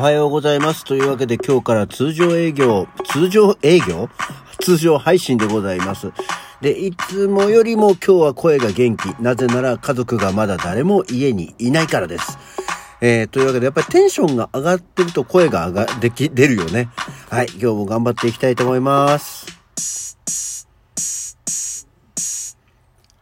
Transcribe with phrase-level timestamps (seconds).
[0.00, 0.84] おはようございます。
[0.84, 4.08] というわけで今日から通常営業、通常営業？
[4.58, 6.10] 通常配信でございます。
[6.62, 9.08] で、いつもよりも今日は声が元気。
[9.20, 12.38] なぜなら家族がまだ誰も家にいないからです。
[13.02, 16.88] えー、というわけでやっぱりテンションが上がってると声が上が、でき、出るよね。
[17.28, 19.49] はい、今日も頑張っていきたいと思います。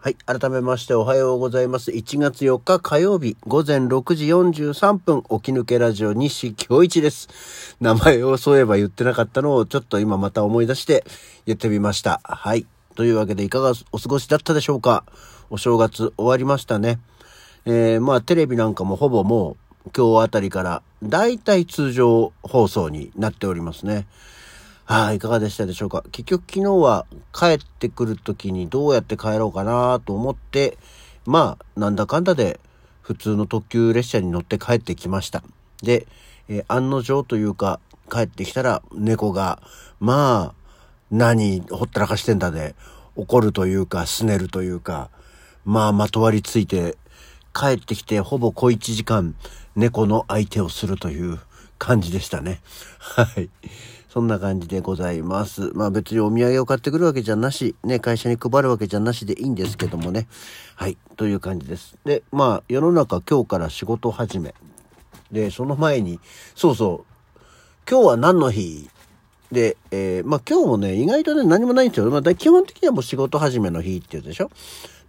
[0.09, 0.15] はい。
[0.25, 1.91] 改めましておはようございます。
[1.91, 7.77] 1月4日火曜日午前6時43分、起き抜けラジオ西京一です。
[7.79, 11.05] 名前をそういえば言ってなかったのをちょっと今また思い出して
[11.45, 12.23] 言ってみました。
[12.25, 12.65] はい。
[12.95, 15.05] というわけでいかがお過ごしだったでしょうか
[15.51, 16.99] お正月終わりましたね。
[17.66, 24.07] えー、まあテレビなんかもほぼもう今日あたりからだいたい通常放送になっておりますね。
[24.91, 26.02] はい、いかがでしたでしょうか？
[26.12, 30.79] 結局昨日は帰ってくる時にどうやって帰ろうかなと思って、
[31.27, 32.59] まあ、なんだかんだで
[33.02, 35.43] 普通の特急列車に乗って帰ってきました。
[35.82, 36.07] で、
[36.48, 39.60] えー案の定というか、帰ってきたら猫が、
[40.01, 40.74] まあ、
[41.10, 42.74] 何ほったらかしてんだで、
[43.15, 45.10] 怒るというか、すねるというか、
[45.66, 46.96] まあ、まとわりついて、
[47.52, 49.35] 帰ってきてほぼ小一時間、
[49.76, 51.38] 猫の相手をするという
[51.76, 52.63] 感じでしたね。
[52.98, 53.51] はい。
[54.09, 55.70] そんな感じでございます。
[55.74, 60.26] まあ別にお土産を買ってくるわけじゃなし、ね、会社に配るわけじゃなしでいいんですけどもね。
[60.76, 60.96] はい。
[61.16, 61.96] という感じです。
[62.04, 64.54] で、まあ世の中今日から仕事始め。
[65.31, 66.20] で、その前に、
[66.54, 67.04] そうそ
[67.36, 67.41] う、
[67.88, 68.88] 今日は何の日？
[69.53, 72.10] で、えーまあ今日もね、意外とね、何もないんですよ。
[72.10, 74.50] まあ基本的にはもう仕事始めの日っていうでしょ？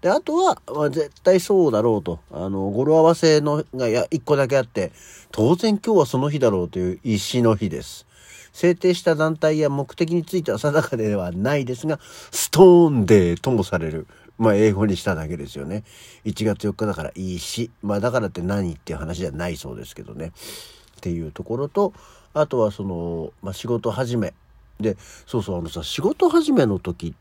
[0.02, 2.20] で、あとは、まあ、絶対そうだろうと。
[2.32, 4.94] あの、語呂合わせのがや一個だけあって、
[5.32, 8.06] 当然今日はその日だろうという石の日です。
[8.54, 12.00] 制定した団体や目的については定かではないですが、
[12.32, 14.08] ストーンデーともされる。
[14.38, 15.84] まあ、英語にしただけですよね。
[16.24, 20.32] 1月4日だからいいし、まあ、だからって何っていう話じゃないそうですけどね。
[20.98, 21.94] っていうところと、
[22.34, 24.34] あとはその、まあ、仕事始め。
[24.80, 24.96] で、
[25.28, 27.16] そうそう、あのさ、仕事始めの時、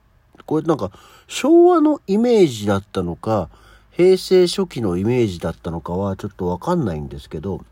[0.47, 0.93] これなんか、
[1.27, 3.51] 昭和のイメージだったのか、
[3.91, 7.65] 平成初期のイメージだったのかはちょっとわかんないんですけど、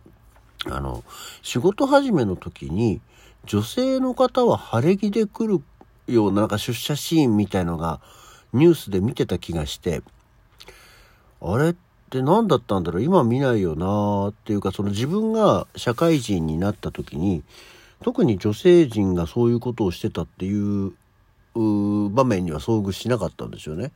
[0.64, 1.04] あの、
[1.42, 3.00] 仕事始めの時に、
[3.46, 5.62] 女性の方は晴れ着で来る
[6.12, 8.00] ようななんか出社シーンみたいのが
[8.52, 10.02] ニュースで見てた気がして、
[11.40, 11.76] あれっ
[12.10, 13.02] て何だったんだろう？
[13.02, 17.42] 今見ないよなっていうか、その自分が社会人になった時に、
[18.02, 20.92] 特に女性陣がそういうことをしてたっていう
[21.54, 23.92] 場面には遭遇しなかったんですよね。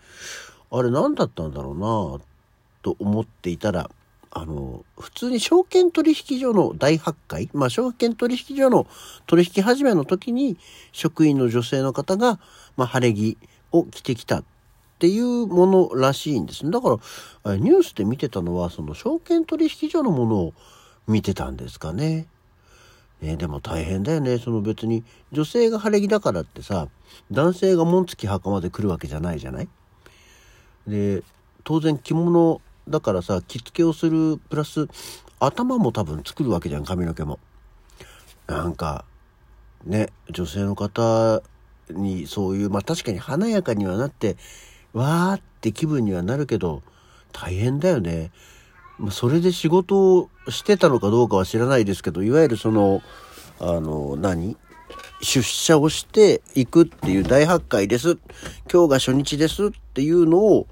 [0.70, 2.24] あれ何だったんだろうな
[2.82, 3.90] と思っていたら、
[4.32, 8.86] あの、普通に証券取引所の大発会、まあ証券取引所の
[9.26, 10.56] 取引始めの時に
[10.92, 12.38] 職員の女性の方が、
[12.76, 13.36] まあ晴れ着
[13.72, 14.44] を着てきたっ
[15.00, 16.70] ていうものらしいんですね。
[16.70, 16.98] だか
[17.44, 20.54] ら、ニュースで見てたのは、その証券取引所のものを
[21.08, 22.26] 見てたんですかね。
[23.20, 24.38] ね、でも大変だよね。
[24.38, 26.88] その別に女性が晴れ着だからってさ、
[27.30, 29.68] 男性が紋付き袴で来るわけじゃないじゃない？
[30.86, 31.22] で、
[31.64, 34.88] 当然着物だからさ、着付けをするプラス
[35.38, 37.38] 頭も多分作るわけじゃん、髪の毛も。
[38.46, 39.04] なんか、
[39.84, 41.42] ね、女性の方
[41.88, 44.36] にそういう、まあ確かに華やかにはなって、
[44.92, 46.82] わーって気分にはなるけど、
[47.32, 48.32] 大変だよね。
[49.10, 53.02] それで仕事をしてたのかどうかは知らないですけど、いわゆるその、
[53.60, 54.56] あの、何？
[55.22, 58.18] 出社をしていくっていう大発会です。
[58.70, 60.66] 今日が初日ですっていうのを、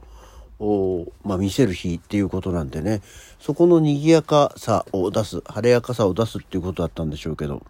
[0.61, 3.01] おまあ、見せる日っていうことなんでね、
[3.39, 7.63] そこの賑やかさを出す、晴れやかさを出すっていうことだったんでしょうけど、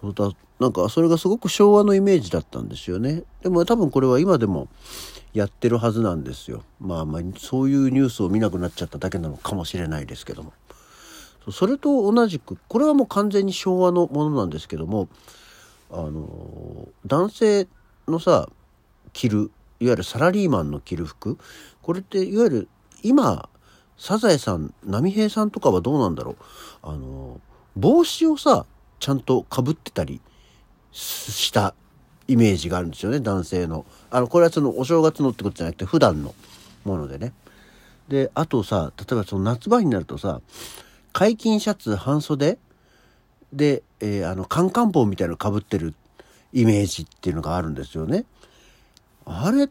[0.00, 0.30] そうだ
[0.60, 3.24] なんかそれがすごく昭和のイメージだったんですよね。
[3.42, 4.68] でも多分これは今でも
[5.32, 6.62] やってるはずなんですよ。
[6.80, 10.52] まあまあ、そういうニュースを見なくなっちゃっただけなのかもしれないですけども。
[11.50, 15.08] それと同じく、これはもう完全に昭和のものなんですけども、
[15.90, 17.68] あの、男性
[18.08, 18.48] のさ、
[19.12, 19.50] 着る、
[19.84, 21.38] いわゆるサラリーマンの着る服、
[21.82, 22.68] これっていわゆる
[23.02, 23.48] 今、
[23.98, 26.36] サザエさん、波平さんとかはどうなんだろう。
[26.82, 27.40] あの、
[27.76, 28.64] 帽子をさ、
[28.98, 30.20] ちゃんと被ってたり
[30.90, 31.74] した
[32.26, 33.84] イメージがあるんですよね、男性の。
[34.10, 36.34] あの、これはそのお正月のってことじゃなくて普段の
[36.84, 37.34] ものでね。
[38.08, 40.40] で、あとさ、例えばその夏場になるとさ、
[41.12, 42.58] 解禁シャツ半袖
[43.52, 45.94] で、えーあの、カンカン帽みたいなの被ってる
[46.54, 48.24] イメージっていうのがあるんですよね。
[49.26, 49.68] あれっ、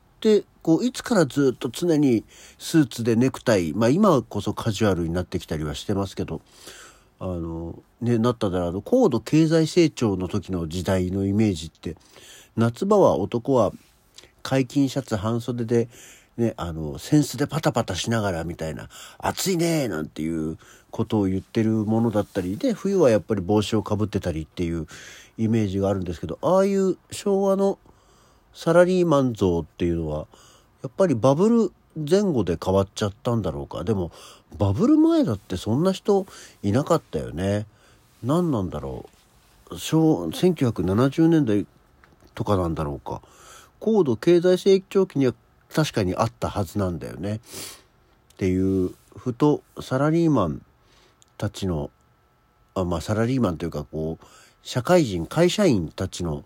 [0.62, 2.24] こう、いつからずっと常に
[2.58, 6.42] スーツでネクタイ、まあ今こそカジュアルになってきたりはしてますけど、
[7.20, 11.96] あの、ね、なっただろう、高度経済成長の時の時代のイメージって、
[12.56, 13.72] 夏場は男は
[14.42, 15.90] 解禁シャツ半袖で、
[16.38, 18.90] ね、あの、センスでパタパタしながらみたいな、
[19.20, 20.58] 暑いねなんていう
[20.92, 24.88] ことを言ってるものだったりで、冬はやっぱり帽子をかぶってたりっていう
[25.38, 27.80] イメージがあるんですけど、ああいう昭和の
[28.54, 30.28] サラリーマン像っていうのは、
[30.82, 31.72] やっぱりバブル
[32.10, 33.84] 前後で変わっちゃったんだろうか。
[33.84, 34.12] でも、
[34.58, 36.26] バブル前だってそんな人
[36.62, 37.66] いなかったよね。
[38.24, 39.10] 何なんだろ
[39.70, 39.78] う。
[39.78, 41.66] 昭1970年代
[42.36, 43.22] とかなんだろうか。
[43.80, 45.34] 高度経済成長期には
[45.74, 47.36] 確かにあったはずなんだよね。
[47.36, 47.40] っ
[48.38, 50.62] ていうふとサラリーマン
[51.38, 51.92] たちの
[52.76, 54.26] あまあサラリーマンというかこう
[54.64, 56.44] 社会人会社員たちの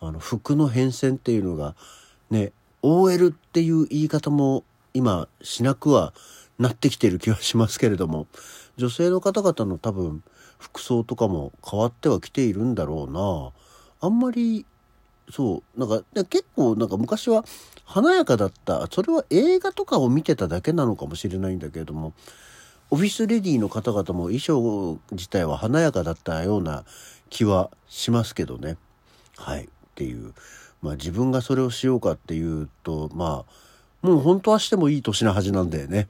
[0.00, 1.74] あの服の変遷っていうのが
[2.30, 2.52] ね
[2.82, 4.64] OL っていう言い方も
[4.94, 6.12] 今しなくは
[6.58, 8.26] なってきてる気はしますけれども
[8.76, 10.22] 女性の方々の多分
[10.58, 13.52] 服装とかも変わってはきているんだろうな。
[14.00, 14.64] あんまり
[15.30, 17.44] そうなんか結構なんか昔は
[17.84, 22.12] 華やかだったそれは映画とかを見てただけなのかもしれないんだけれども
[22.90, 26.84] オフィスレディの方々も衣装自体は華やかだったような
[27.28, 28.76] 気はしますけどね。
[29.36, 29.68] はい。
[29.98, 30.32] っていう。
[30.80, 33.44] まあ自分がそれをしようかっていうとま
[34.02, 36.06] あもう本当はしてもいい年なはずなんだよね。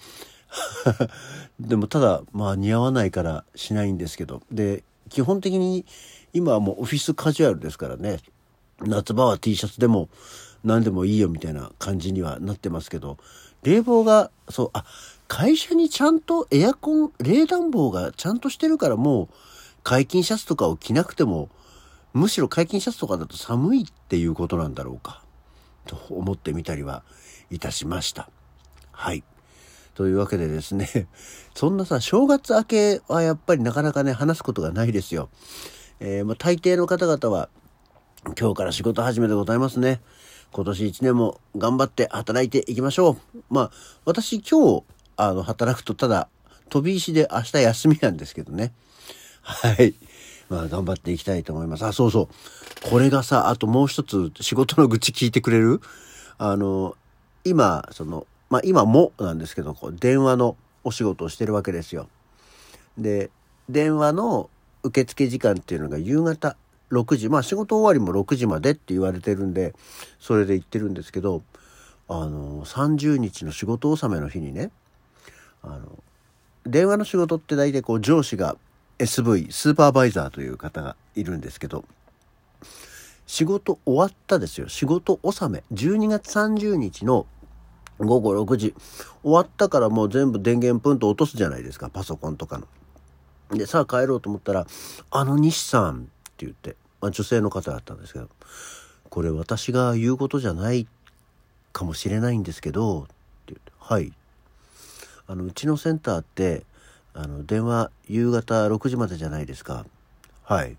[1.59, 4.43] でもただまあ似合わないからしないんですけど。
[4.53, 5.87] で基本的に
[6.35, 8.19] 今はもうオフィスカジュアルですからね。
[8.81, 10.11] 夏場は T シャツでも
[10.65, 13.17] 何でもいいよみたいな感じにはなってますけど、
[13.63, 14.85] 冷房が、そう、あ、
[15.27, 19.29] 会社にちゃんとエアコン、冷暖房がちゃんとしてるからもう、
[19.83, 21.49] 解禁シャツとかを着なくても、
[22.19, 25.23] むしろ解禁シャツとかだと寒いっていうことなんだろうか、
[25.87, 27.03] と思ってみたりは
[27.51, 28.29] いたしました。
[28.93, 29.23] はい。
[29.95, 31.09] というわけでですね、
[31.55, 35.29] そんなさ、正月明けはやっぱりなかなかね、話すことがないですよ。
[36.01, 37.49] えー、まあ、大抵の方々は、
[38.39, 40.01] 今日から仕事始めでございますね。
[40.53, 43.39] 今年一年も頑張って働いていきましょう。
[43.51, 43.71] まあ、
[44.05, 44.85] 私今日、
[45.17, 46.29] あの、働くとただ、
[46.69, 48.73] 飛び石で明日休みなんですけどね。
[49.43, 49.95] はい。
[50.49, 51.85] まあ、頑張っていきたいと思います。
[51.85, 52.29] あ、そうそ
[52.87, 52.91] う。
[52.91, 55.81] これがさ、あともう一つ仕事の愚痴聞いてくれる？
[56.39, 56.97] あの、
[57.45, 62.09] 今、その、まあ今もなんですけど、こう、電話のお仕事をしてるわけですよ。
[62.97, 63.31] で、
[63.69, 64.49] 電話の
[64.83, 66.57] 受付時間っていうのが夕方
[66.91, 69.75] 6時まあ仕事終わりも6時までって言われてるんで
[70.19, 71.43] それで行ってるんですけど
[72.09, 74.71] あの30日の仕事納めの日にね
[75.63, 76.03] あの
[76.67, 78.57] 電話の仕事って大体こう上司が
[78.99, 81.85] SV スーパーバイザーという方がいるんですけど
[83.27, 87.27] 仕事終わったですよ仕事納め12月30日の
[87.99, 88.75] 午後6時
[89.23, 92.67] 終わったからもう全部電源プンと落とすじゃないですかパソコンとかの。
[93.57, 94.67] でさあ帰ろうと思ったら
[95.11, 98.29] 「あの西さんって言って、まあ、女性の方だったんですけど、
[99.11, 100.87] これ私が言うことじゃない
[101.73, 103.13] かもしれないんですけど、って
[103.49, 104.13] 言って、はい。
[105.27, 106.65] あの、うちのセンターって、
[107.15, 109.87] あの、電話夕方6時までじゃないですか。
[110.45, 110.77] はい。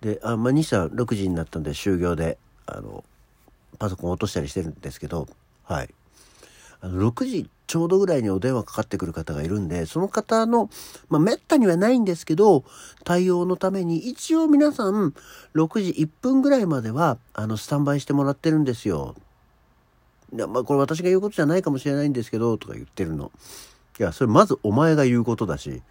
[0.00, 3.04] で、あ、まあ、西さん6時になったんで終業で、あの、
[3.78, 5.28] パソコン落としたりしてるんですけど、
[5.64, 5.94] はい。
[6.80, 10.68] あの、6時ちょうどぐらいにお電話かかってくる方がいるんで、その方の、
[11.08, 12.64] まあ、めったにはないんですけど、
[13.04, 15.14] 対応のために、一応皆さん、
[15.54, 19.14] 6時1分ぐらいまでは、あの、スタンバイしてもらってるんですよ。
[20.34, 23.32] いや、まあ、これ私が言うことじゃないかもしれないんですけど、とか言ってるの。
[23.98, 25.82] いや、それまずお前が言うことだし。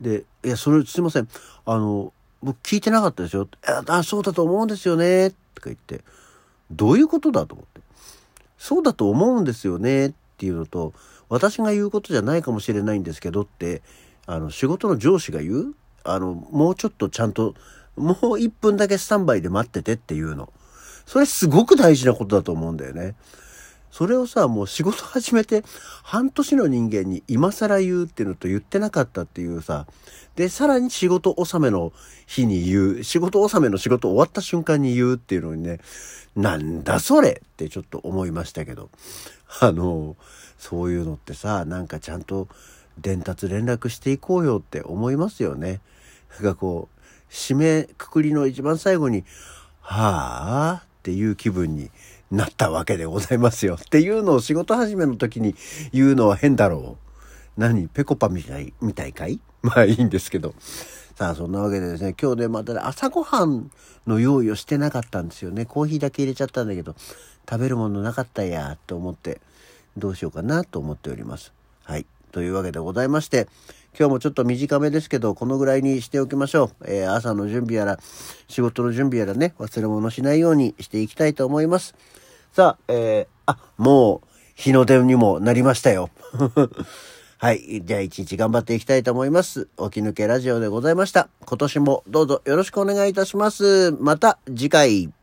[0.00, 1.28] で、いや、それ、すいません。
[1.66, 3.48] あの、僕聞いてなかったですよ。
[3.86, 5.30] あ、そうだと思うんですよね。
[5.54, 6.02] とか言って。
[6.70, 7.80] どういうことだと思って？
[8.56, 10.06] そうだと思うんですよね。
[10.06, 10.92] っていうのと
[11.28, 13.82] 私が言うことじゃないかもしれないんですけどって
[14.26, 15.74] あの仕事の上司が言う？
[16.04, 17.54] あのもうちょっとちゃんと
[17.96, 20.52] もう1分だけスタンバイで待っててっていうの
[21.04, 23.16] それすごく大事なことだと思うんだよね。
[23.90, 25.64] それをさ、もう仕事始めて
[26.02, 29.86] 半年の人間に今更言うっていうのと言ってなかったっていうさ、
[30.36, 31.92] で、さらに仕事納めの
[32.26, 35.80] 日に言う、仕事納めの仕事終わった瞬間に言うっていうのにね、
[36.36, 38.90] なんだそれってちょっと思いましたけど、
[39.60, 40.16] あの、
[40.56, 42.48] そういうのってさ、なんかちゃんと
[42.98, 45.80] 伝達連絡していこうよって思いますよね。
[46.34, 49.24] なんかこう、締めくくりの一番最後に、
[49.80, 51.90] はあっていう気分に
[52.30, 53.74] なったわけでございますよ。
[53.74, 55.54] っていうのを仕事始めの時に
[55.92, 56.96] 言うのは変だろ
[57.58, 57.60] う。
[57.60, 57.88] 何？
[57.88, 59.40] ペコパみたい、みたいかい？
[59.62, 60.54] まあいいんですけど。
[61.16, 63.70] さあ、そんなわけでですね、今日ね、また、朝ごはん
[64.06, 65.66] の用意をしてなかったんですよね。
[65.66, 66.94] コーヒーだけ入れちゃったんだけど、
[67.48, 69.40] 食べるものなかったや、と思って、
[69.98, 71.52] どうしようかなと思っております。
[71.84, 72.06] はい。
[72.32, 73.48] というわけでございまして、
[73.98, 76.84] 今日もちょっと短めですけど、このぐらいにしておきましょう。
[76.86, 77.98] えー、朝の準備やら、
[78.48, 81.94] 仕事の準備やらね、忘れ物しないようにしていきたいと思います。
[82.52, 86.10] さあ、えー、あ、もう、日の出にもなりましたよ。
[87.38, 87.82] はい。
[87.82, 89.68] じゃあ一日頑張っていきたいと思います。
[89.78, 91.30] 起き抜けラジオでございました。
[91.46, 93.92] 今年もどうぞよろしくお願いいたします。
[93.92, 95.19] また次回。